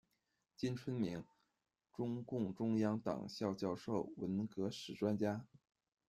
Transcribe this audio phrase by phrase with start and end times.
[0.57, 1.23] 金春明，
[1.93, 5.45] 中共中央党校教授，文革史专家。